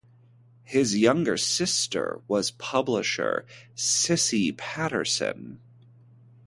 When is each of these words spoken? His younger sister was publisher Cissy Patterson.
His 0.63 0.97
younger 0.97 1.37
sister 1.37 2.21
was 2.27 2.49
publisher 2.49 3.45
Cissy 3.75 4.51
Patterson. 4.51 5.59